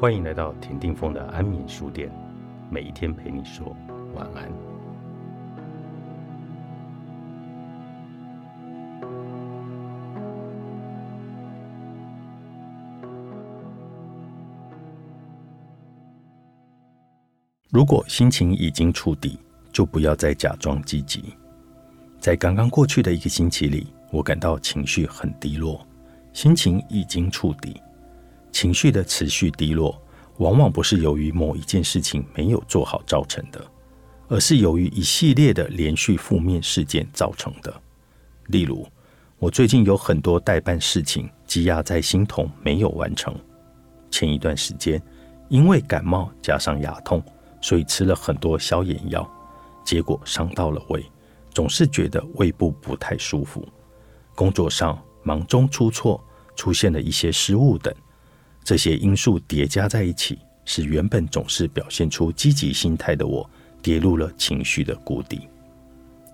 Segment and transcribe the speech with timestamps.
[0.00, 2.10] 欢迎来到田定峰的安眠书店，
[2.70, 3.76] 每一天陪你说
[4.14, 4.50] 晚安。
[17.68, 19.38] 如果心情已经触底，
[19.70, 21.34] 就不要再假装积极。
[22.18, 25.86] 在刚刚过去的一个星期里，我感到情绪很低落，
[26.32, 27.78] 心情已经触底。
[28.52, 30.00] 情绪的持续低落，
[30.38, 33.64] 往往不是由于某一件事情没有做好造成的，
[34.28, 37.74] 而是由于一系列的连续负面事件造成的。
[38.46, 38.86] 例如，
[39.38, 43.34] 我最近有很多代办事情积压在心头没有完成。
[44.10, 45.00] 前一段时间，
[45.48, 47.22] 因为感冒加上牙痛，
[47.60, 49.30] 所以吃了很多消炎药，
[49.84, 51.04] 结果伤到了胃，
[51.54, 53.66] 总是觉得胃部不太舒服。
[54.34, 56.22] 工作上忙中出错，
[56.56, 57.94] 出现了一些失误等。
[58.62, 63.48] 这些因素叠加在一起，使原本总是表现出积极心态的我，
[63.82, 65.48] 跌入了情绪的谷底。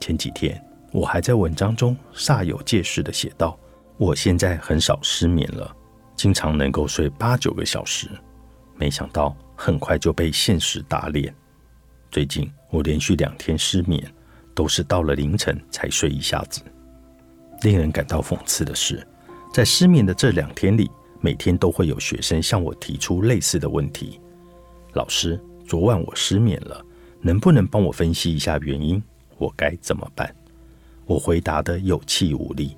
[0.00, 0.62] 前几天，
[0.92, 3.58] 我还在文章中煞有介事的写道
[3.98, 5.74] ：“我现在很少失眠了，
[6.14, 8.08] 经常能够睡八九个小时。”
[8.76, 11.34] 没想到很快就被现实打脸。
[12.10, 14.02] 最近我连续两天失眠，
[14.54, 16.62] 都是到了凌晨才睡一下子。
[17.62, 19.06] 令人感到讽刺的是，
[19.52, 20.90] 在失眠的这两天里。
[21.22, 24.18] 每天都会有学生向我提出类似的问题
[24.94, 26.82] ：“老师，昨晚我失眠了，
[27.20, 29.02] 能不能帮我分析一下原因？
[29.36, 30.34] 我该怎么办？”
[31.04, 32.74] 我回答的有气无力，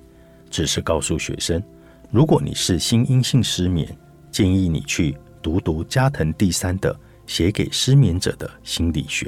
[0.49, 1.63] 只是告诉学生
[2.11, 3.97] ：“如果你是心因性失眠，
[4.29, 6.93] 建议你去读读加藤第三的
[7.25, 9.25] 《写给失眠者的心理学》。”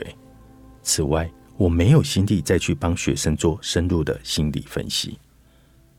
[0.84, 5.18] 此外，我没有心力再去帮学生做深入的心理分析。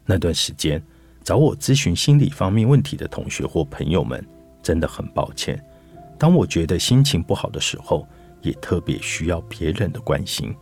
[0.04, 0.82] 那段时间。
[1.26, 4.24] 找我咨询心理方面问题的同学或朋友们，
[4.62, 5.60] 真的很抱歉。
[6.16, 8.06] 当我觉得心情不好的时候，
[8.42, 10.54] 也特别需要别人的关心，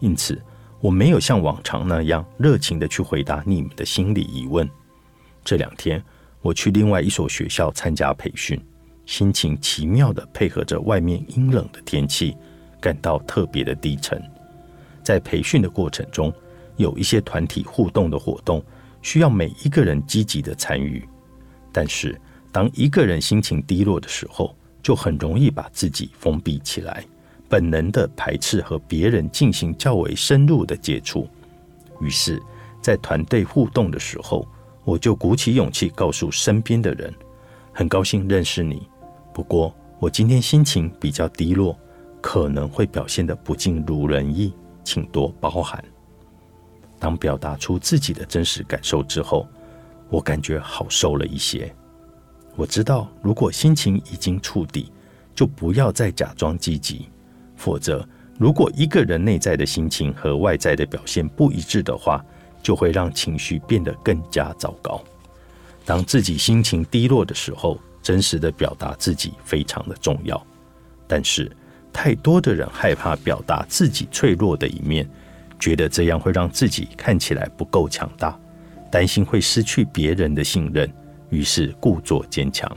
[0.00, 0.40] 因此
[0.80, 4.66] 我没有像往常那样热情的去回答你们的心理疑问。
[5.44, 6.02] 这两天
[6.40, 8.58] 我去另外一所学校参加培训，
[9.04, 12.34] 心情奇妙的配合着外面阴冷的天气，
[12.80, 14.18] 感到特别的低沉。
[15.02, 16.32] 在培训的过程中，
[16.76, 18.64] 有一些团体互动的活动。
[19.02, 21.06] 需要每一个人积极的参与，
[21.72, 22.20] 但是
[22.50, 27.04] 当一个人心情低落的时候，就很容易把自己封闭起来，
[27.48, 31.28] 本能的排斥和别人进行较为深入的接触。
[32.00, 32.40] 于是，
[32.80, 34.46] 在团队互动的时候，
[34.84, 37.12] 我就鼓起勇气告诉身边的人
[37.72, 38.88] ：“很高兴认识你，
[39.34, 41.78] 不过我今天心情比较低落，
[42.20, 44.52] 可能会表现的不尽如人意，
[44.84, 45.84] 请多包涵。”
[46.98, 49.46] 当表达出自己的真实感受之后，
[50.08, 51.72] 我感觉好受了一些。
[52.56, 54.90] 我知道，如果心情已经触底，
[55.34, 57.08] 就不要再假装积极，
[57.56, 62.24] 否则，如果一个人内在的心情和外在的表现不一致的话，
[62.60, 65.00] 就会让情绪变得更加糟糕。
[65.84, 70.44] 当自己心情低落的时候，真实的表达自己非常的重要。
[71.06, 71.50] 但是，
[71.92, 75.08] 太多的人害怕表达自己脆弱的一面。
[75.58, 78.38] 觉得这样会让自己看起来不够强大，
[78.90, 80.90] 担心会失去别人的信任，
[81.30, 82.70] 于是故作坚强。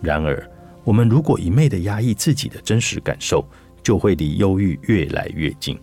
[0.00, 0.50] 然而，
[0.82, 3.44] 我们如果一昧的压抑自己的真实感受，
[3.82, 5.78] 就会离忧郁越来越近。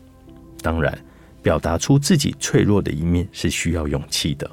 [0.62, 0.98] 当然，
[1.42, 4.50] 表达出自己脆弱的一面是需要勇气的，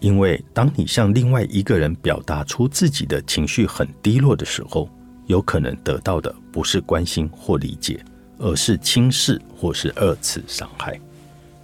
[0.00, 4.88] 因为当你向另外一个人表达出自己的情绪很低落的时候，
[5.26, 7.98] 有可能得到的不是关心或理解，
[8.38, 11.00] 而是轻视或是二次伤害。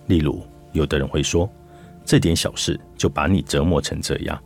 [0.06, 0.42] 例如，
[0.72, 1.50] 有的人会说
[2.04, 4.42] ：“这点小事就把你折磨成这样，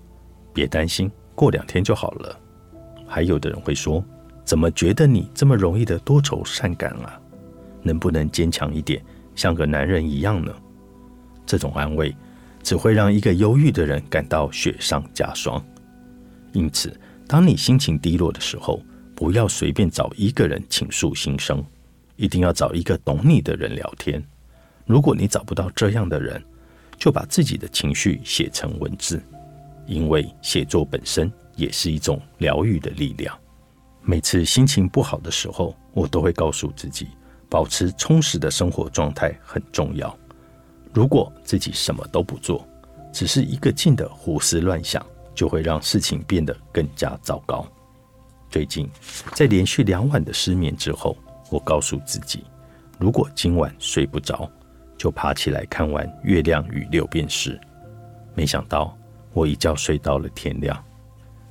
[0.53, 2.39] 别担心，过两天就好了。”
[3.07, 4.05] 还有的人会说
[4.45, 7.21] ：“怎么觉得你这么容易的多愁善感啊？
[7.83, 9.03] 能不能坚强一点，
[9.35, 10.53] 像个男人一样呢？”
[11.47, 12.15] 这种安慰
[12.63, 15.65] 只会让一个忧郁的人感到雪上加霜。
[16.53, 16.99] 因此，
[17.29, 18.83] 当你心情低落的时候，
[19.15, 21.65] 不要随便找一个人倾诉心声，
[22.17, 24.23] 一定要找一个懂你的人聊天。
[24.87, 26.43] 如果你找不到这样的人，
[26.97, 29.21] 就把自己的情绪写成文字，
[29.85, 33.37] 因为写作本身也是一种疗愈的力量。
[34.03, 37.09] 每次心情不好的时候，我都会告诉自己，
[37.51, 40.17] 保持充实的生活状态很重要。
[40.95, 42.65] 如果自己什么都不做，
[43.13, 45.05] 只是一个劲的胡思乱想，
[45.35, 47.67] 就会让事情变得更加糟糕。
[48.49, 48.89] 最近
[49.35, 51.17] 在连续两晚的失眠之后，
[51.51, 52.45] 我告诉自己，
[53.01, 54.49] 如果今晚睡不着，
[54.97, 57.59] 就爬起来看完《月亮与六便士》，
[58.35, 58.97] 没想到
[59.33, 60.83] 我一觉睡到了天亮。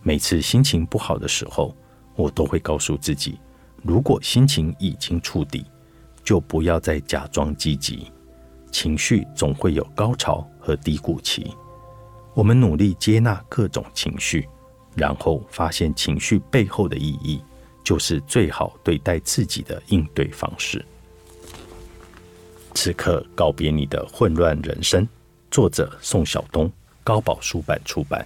[0.01, 1.75] 每次心情不好的时候，
[2.15, 3.39] 我都会告诉自己：
[3.83, 5.65] 如果心情已经触底，
[6.23, 8.11] 就不要再假装积极。
[8.71, 11.55] 情绪总会有高潮和低谷期，
[12.33, 14.47] 我们努力接纳各种情绪，
[14.95, 17.41] 然后发现情绪背后的意义，
[17.83, 20.83] 就是最好对待自己的应对方式。
[22.85, 25.07] 此刻告别你的混乱人生。
[25.49, 26.71] 作者：宋晓东，
[27.03, 28.23] 高宝书版出版。